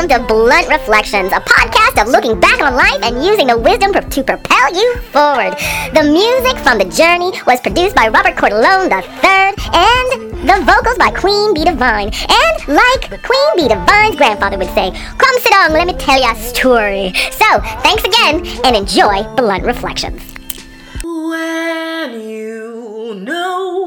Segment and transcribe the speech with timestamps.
[0.00, 3.92] welcome to Blunt Reflections, a podcast of looking back on life and using the wisdom
[3.92, 5.52] to propel you forward.
[5.92, 11.10] The music from The Journey was produced by Robert Cordelone III, and the vocals by
[11.10, 12.08] Queen Bee Divine.
[12.08, 16.30] And like Queen Bee Divine's grandfather would say, Come sit down, let me tell you
[16.30, 17.12] a story.
[17.32, 20.22] So, thanks again, and enjoy Blunt Reflections.
[21.04, 23.79] When you know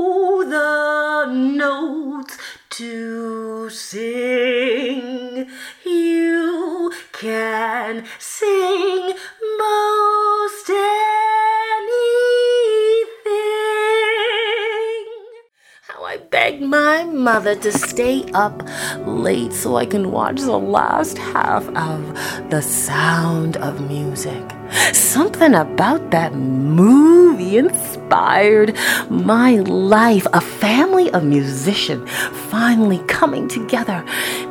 [17.13, 18.63] mother to stay up
[19.05, 24.43] late so I can watch the last half of The Sound of Music.
[24.91, 28.75] Something about that movie inspired
[29.09, 30.25] my life.
[30.33, 32.09] A family of musicians
[32.49, 34.03] finally coming together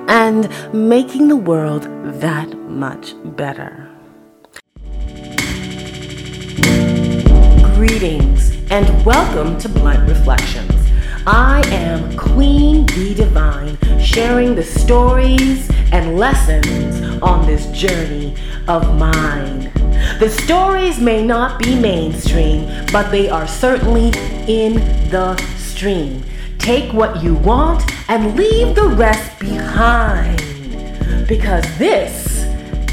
[0.06, 1.82] and making the world
[2.20, 3.90] that much better.
[7.74, 10.81] Greetings and welcome to Blunt Reflections.
[11.26, 18.34] I am Queen Bee Divine, sharing the stories and lessons on this journey
[18.66, 19.70] of mine.
[20.18, 24.08] The stories may not be mainstream, but they are certainly
[24.48, 24.74] in
[25.10, 26.24] the stream.
[26.58, 30.38] Take what you want and leave the rest behind.
[31.28, 32.44] Because this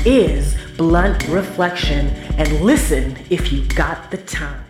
[0.05, 4.68] is Blunt Reflection, and listen if you got the time.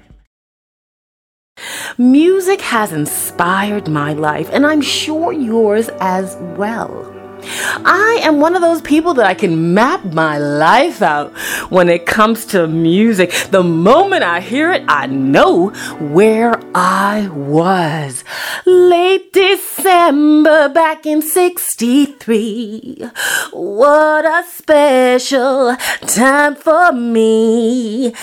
[1.99, 7.13] Music has inspired my life, and I'm sure yours as well.
[7.43, 11.37] I am one of those people that I can map my life out
[11.69, 13.33] when it comes to music.
[13.51, 18.23] The moment I hear it, I know where I was.
[18.65, 23.09] Late December back in 63.
[23.51, 25.75] What a special
[26.07, 28.13] time for me.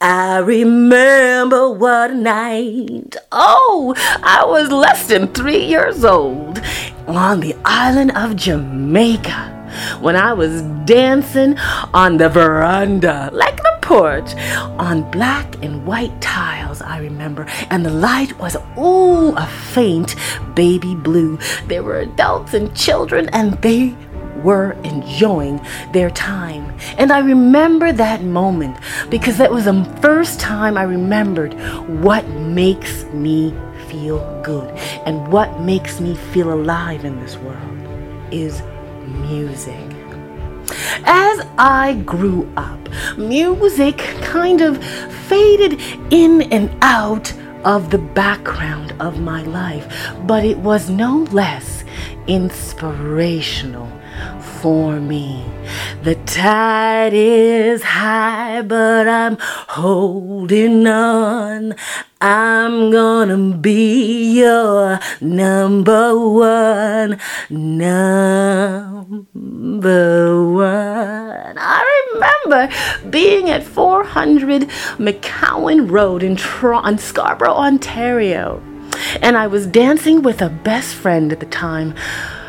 [0.00, 3.16] I remember what a night.
[3.32, 6.60] Oh, I was less than three years old
[7.06, 9.52] on the island of Jamaica
[10.00, 11.58] when I was dancing
[11.92, 14.34] on the veranda, like the porch,
[14.78, 17.46] on black and white tiles, I remember.
[17.70, 20.16] And the light was, ooh, a faint
[20.54, 21.38] baby blue.
[21.66, 23.94] There were adults and children, and they
[24.44, 25.60] were enjoying
[25.92, 26.72] their time.
[26.98, 28.76] And I remember that moment
[29.08, 31.54] because that was the first time I remembered
[31.88, 33.54] what makes me
[33.88, 34.68] feel good
[35.06, 37.78] and what makes me feel alive in this world
[38.30, 38.62] is
[39.06, 39.74] music.
[41.06, 44.82] As I grew up, music kind of
[45.28, 45.80] faded
[46.10, 47.32] in and out
[47.64, 51.84] of the background of my life, but it was no less
[52.26, 53.90] inspirational
[54.64, 55.44] for me.
[56.04, 59.36] The tide is high, but I'm
[59.68, 61.74] holding on.
[62.22, 67.20] I'm gonna be your number one,
[67.50, 68.00] number
[70.50, 71.58] one.
[71.58, 72.70] I remember
[73.10, 74.62] being at 400
[74.96, 78.62] McCowan Road in Tron, Scarborough, Ontario,
[79.20, 81.94] and I was dancing with a best friend at the time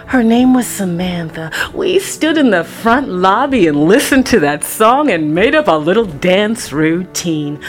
[0.08, 1.52] her name was Samantha.
[1.74, 5.78] We stood in the front lobby and listened to that song and made up a
[5.78, 7.60] little dance routine.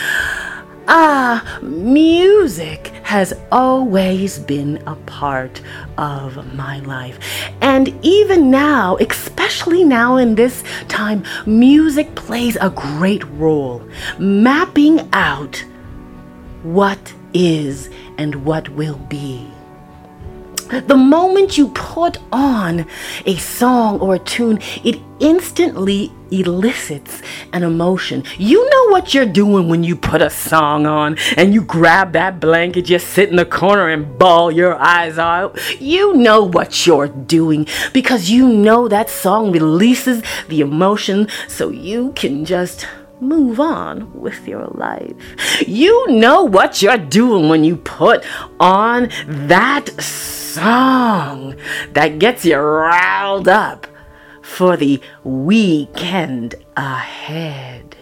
[0.89, 5.61] Ah, music has always been a part
[5.99, 7.19] of my life.
[7.61, 13.83] And even now, especially now in this time, music plays a great role
[14.19, 15.65] mapping out
[16.63, 19.56] what is and what will be.
[20.69, 22.87] The moment you put on
[23.25, 27.23] a song or a tune, it instantly elicits
[27.53, 28.25] an emotion.
[28.37, 32.41] You know what you're doing when you put a song on and you grab that
[32.41, 35.59] blanket, just sit in the corner and bawl your eyes out.
[35.81, 42.13] You know what you're doing because you know that song releases the emotion so you
[42.13, 42.87] can just
[43.21, 45.15] move on with your life.
[45.67, 48.25] You know what you're doing when you put
[48.61, 51.57] on that song
[51.93, 53.87] that gets you riled up
[54.43, 57.97] for the weekend ahead.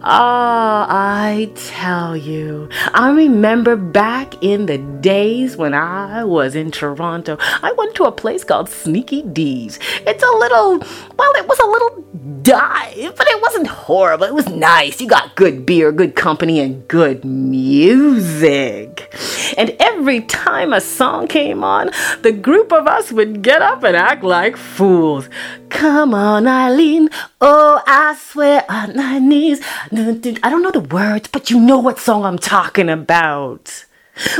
[0.00, 7.36] Oh, I tell you, I remember back in the days when I was in Toronto,
[7.40, 9.80] I went to a place called Sneaky Dee's.
[10.06, 12.04] It's a little, well, it was a little
[12.48, 14.24] dive, but it wasn't horrible.
[14.24, 15.02] It was nice.
[15.02, 19.14] You got good beer, good company, and good music.
[19.58, 21.90] And every time a song came on,
[22.22, 25.28] the group of us would get up and act like fools.
[25.68, 27.10] Come on, Eileen.
[27.40, 29.60] Oh, I swear on my knees.
[29.92, 33.84] I don't know the words, but you know what song I'm talking about.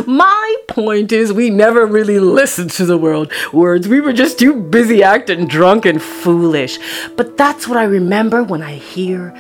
[0.07, 3.89] My point is, we never really listened to the world words.
[3.89, 6.79] We were just too busy acting drunk and foolish.
[7.17, 9.33] But that's what I remember when I hear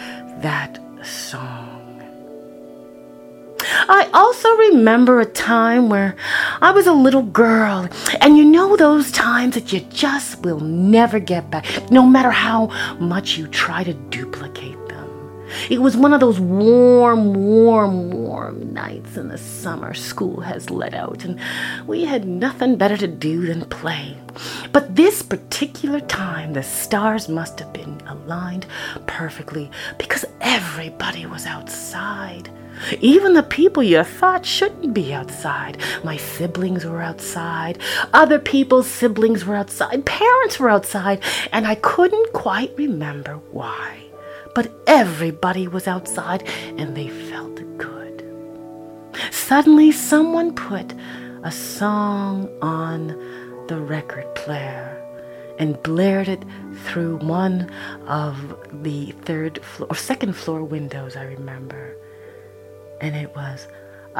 [0.43, 1.69] that song.
[3.91, 6.17] I also remember a time where
[6.61, 7.89] I was a little girl,
[8.21, 12.67] and you know those times that you just will never get back, no matter how
[12.99, 14.68] much you try to duplicate
[15.71, 20.95] it was one of those warm, warm, warm nights in the summer school has let
[20.95, 21.39] out, and
[21.87, 24.17] we had nothing better to do than play.
[24.73, 28.67] But this particular time, the stars must have been aligned
[29.07, 32.51] perfectly because everybody was outside.
[33.01, 35.79] Even the people you thought shouldn't be outside.
[36.05, 37.79] My siblings were outside.
[38.15, 40.07] Other people's siblings were outside.
[40.07, 41.21] Parents were outside.
[41.53, 44.08] And I couldn't quite remember why
[44.55, 46.43] but everybody was outside
[46.77, 48.25] and they felt good.
[49.31, 50.93] Suddenly, someone put
[51.43, 53.09] a song on
[53.69, 54.95] the record player
[55.59, 56.45] and blared it
[56.85, 57.71] through one
[58.07, 61.97] of the third floor or second floor windows, I remember.
[63.01, 63.67] And it was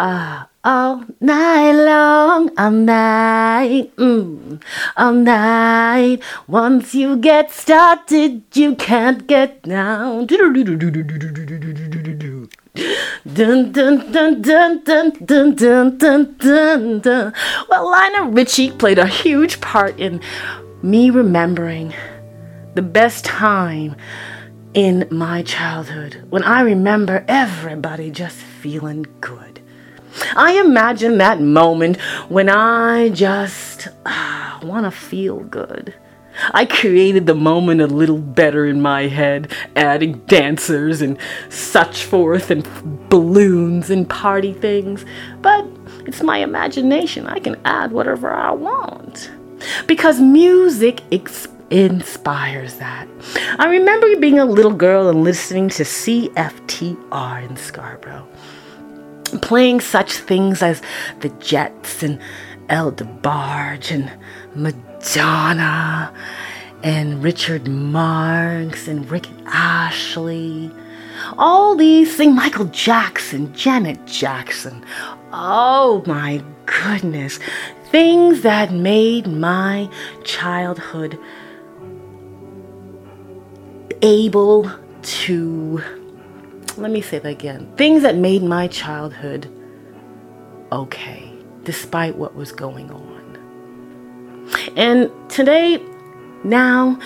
[0.01, 4.63] Ah, all night long, all night, mm,
[4.97, 6.23] all night.
[6.47, 10.29] Once you get started, you can't get down.
[10.29, 10.53] Dun
[13.73, 14.83] dun dun dun dun
[15.25, 17.33] dun dun dun dun dun.
[17.69, 20.21] Well, Lionel Richie played a huge part in
[20.81, 21.93] me remembering
[22.75, 23.97] the best time
[24.75, 29.58] in my childhood when I remember everybody just feeling good.
[30.37, 35.95] I imagine that moment when I just uh, want to feel good.
[36.53, 41.19] I created the moment a little better in my head, adding dancers and
[41.49, 42.67] such forth, and
[43.09, 45.05] balloons and party things.
[45.43, 45.67] But
[46.07, 47.27] it's my imagination.
[47.27, 49.31] I can add whatever I want.
[49.87, 51.03] Because music
[51.71, 53.09] inspires that.
[53.59, 58.29] I remember being a little girl and listening to CFTR in Scarborough
[59.43, 60.83] playing such things as
[61.21, 62.19] the Jets and
[62.69, 64.11] El DeBarge and
[64.55, 66.13] Madonna
[66.83, 70.71] and Richard Marx and Rick Astley.
[71.37, 74.85] All these things, Michael Jackson, Janet Jackson.
[75.33, 77.39] Oh my goodness.
[77.91, 79.89] Things that made my
[80.25, 81.19] childhood
[84.03, 84.71] able
[85.03, 85.83] to
[86.79, 87.73] let me say that again.
[87.77, 89.49] Things that made my childhood
[90.71, 91.33] okay,
[91.65, 94.49] despite what was going on.
[94.77, 95.83] And today,
[96.45, 96.99] now,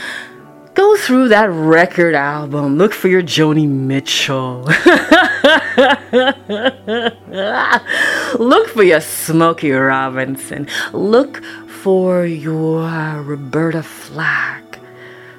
[0.74, 2.76] go through that record album.
[2.76, 4.62] Look for your Joni Mitchell.
[8.38, 10.68] Look for your Smokey Robinson.
[10.92, 11.42] Look
[11.82, 14.78] for your uh, Roberta Flack,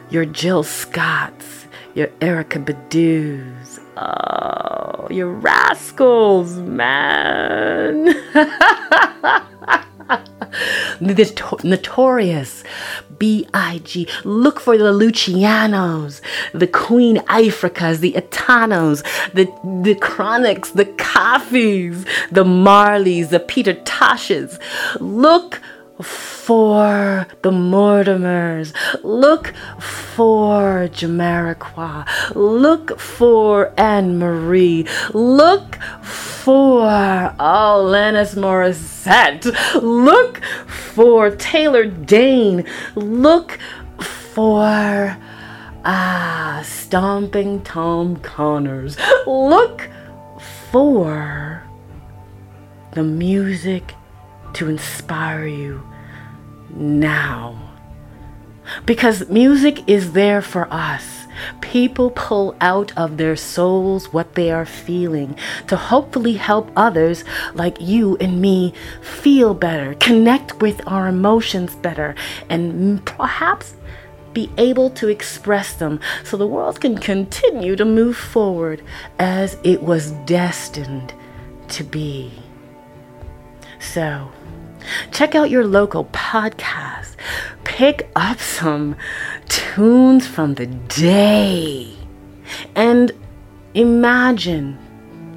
[0.10, 3.63] your Jill Scotts, your Erykah Badu's,
[3.96, 8.06] Oh, you rascals, man.
[11.02, 12.64] the notorious
[13.20, 14.08] B.I.G.
[14.24, 16.22] Look for the Lucianos,
[16.54, 19.46] the Queen Ifricas, the Etanos, the,
[19.84, 24.60] the Chronixx, the Koffees, the Marleys, the Peter Toshes.
[25.00, 25.62] Look
[26.04, 28.74] for the Mortimers.
[29.04, 32.36] Look for Jamiroquai.
[32.36, 34.86] Look for Anne Marie.
[35.14, 39.46] Look for oh Alanis Morissette.
[39.82, 42.66] Look for Taylor Dayne.
[42.96, 43.58] Look
[44.00, 45.18] for
[45.86, 48.98] ah Stomping Tom Connors.
[49.26, 49.90] Look
[50.72, 51.64] for
[52.92, 53.96] the music
[54.54, 55.82] to inspire you
[56.76, 57.72] now.
[58.86, 61.28] Because music is there for us.
[61.62, 65.36] People pull out of their souls what they are feeling
[65.68, 72.16] to hopefully help others like you and me feel better, connect with our emotions better,
[72.50, 73.74] and perhaps
[74.34, 78.82] be able to express them so the world can continue to move forward
[79.20, 81.14] as it was destined
[81.68, 82.32] to be.
[83.80, 84.32] So,
[85.12, 87.16] Check out your local podcast.
[87.64, 88.96] Pick up some
[89.48, 91.94] tunes from the day
[92.76, 93.12] and
[93.74, 94.78] imagine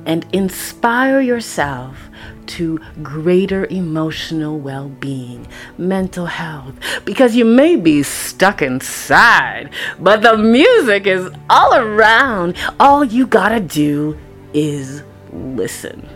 [0.06, 2.08] and inspire yourself
[2.46, 5.46] to greater emotional well being,
[5.78, 6.74] mental health,
[7.04, 12.56] because you may be stuck inside, but the music is all around.
[12.78, 14.16] All you gotta do
[14.54, 16.08] is listen.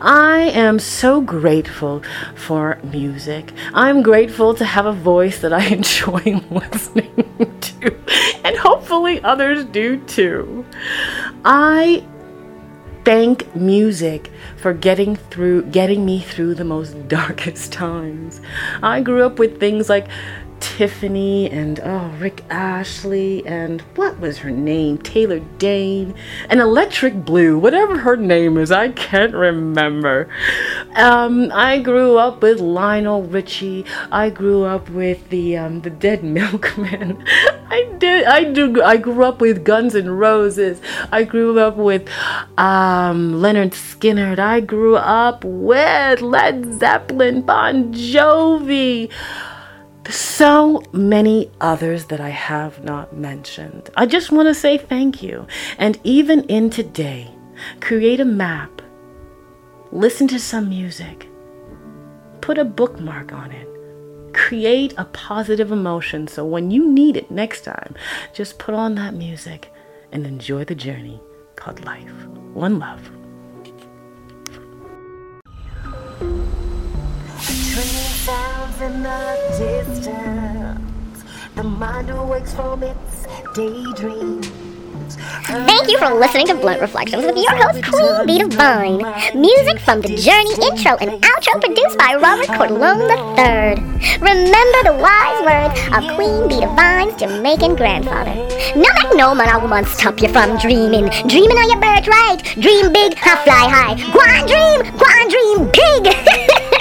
[0.00, 2.02] I am so grateful
[2.34, 3.52] for music.
[3.72, 7.96] I'm grateful to have a voice that I enjoy listening to,
[8.44, 10.64] and hopefully others do too.
[11.44, 12.04] I
[13.04, 18.40] thank music for getting through getting me through the most darkest times.
[18.82, 20.08] I grew up with things like
[20.60, 24.98] Tiffany and oh Rick Astley and what was her name?
[24.98, 26.14] Taylor Dayne
[26.48, 30.28] and Electric Blue, whatever her name is, I can't remember.
[30.96, 33.84] Um, I grew up with Lionel Richie.
[34.10, 37.24] I grew up with the um, the Dead Milkmen.
[37.70, 38.24] I did.
[38.24, 38.82] I do.
[38.82, 40.80] I grew up with Guns N' Roses.
[41.12, 42.08] I grew up with
[42.58, 44.38] um, Lynyrd Skynyrd.
[44.38, 49.10] I grew up with Led Zeppelin, Bon Jovi
[50.10, 53.90] so many others that I have not mentioned.
[53.96, 55.46] I just want to say thank you.
[55.78, 57.30] And even in today,
[57.80, 58.82] create a map,
[59.92, 61.28] listen to some music,
[62.40, 63.68] put a bookmark on it,
[64.34, 67.94] create a positive emotion so when you need it next time,
[68.34, 69.72] just put on that music
[70.12, 71.20] and enjoy the journey
[71.56, 72.12] called life.
[72.52, 73.10] One love.
[78.24, 78.88] sounds the
[79.58, 81.24] distance.
[81.54, 84.50] The mind awakes from its daydreams.
[85.46, 88.98] Thank you for listening to Blunt Reflections with your host, Queen Bee Divine.
[89.38, 94.18] Music from the Journey intro and outro produced by Robert Cordelone III.
[94.20, 98.34] Remember the wise words of Queen Bee Divine's Jamaican grandfather.
[98.74, 101.06] No make no man or woman stop you from dreaming.
[101.28, 102.42] Dreaming on your birthright.
[102.60, 103.94] Dream big, fly high.
[104.12, 106.70] Go on dream, go on dream big.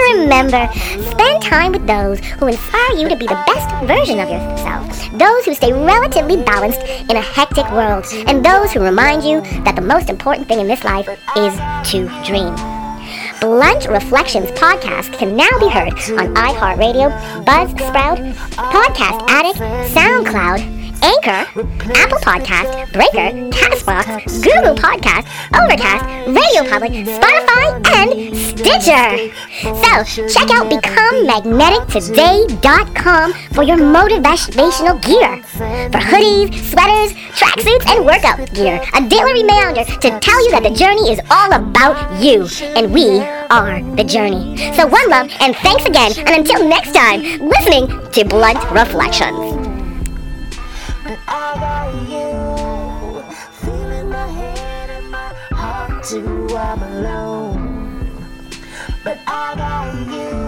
[0.00, 0.68] And remember,
[1.10, 4.88] spend time with those who inspire you to be the best version of yourself.
[5.12, 8.06] Those who stay relatively balanced in a hectic world.
[8.26, 11.54] And those who remind you that the most important thing in this life is
[11.90, 12.54] to dream.
[13.40, 17.10] Blunt Reflections podcast can now be heard on iHeartRadio,
[17.44, 19.58] Buzzsprout, Podcast Addict,
[19.94, 21.46] SoundCloud, Anchor,
[21.94, 25.26] Apple Podcast, Breaker, Castbox, Google Podcast,
[25.56, 29.30] Overcast, Radio Public, Spotify, and Stitcher.
[29.62, 35.42] So check out BecomeMagneticToday.com for your motivational gear.
[35.90, 38.80] For hoodies, sweaters, tracksuits, and workout gear.
[38.94, 43.20] A daily reminder to tell you that the journey is all about you, and we
[43.50, 44.56] are the journey.
[44.74, 49.59] So one love, and thanks again, and until next time, listening to Blunt Reflections.
[51.10, 56.46] But I got you feeling my head and my heart too.
[56.56, 58.24] I'm alone.
[59.02, 60.39] But I got you.